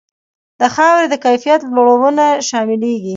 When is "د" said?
0.59-0.61, 1.09-1.15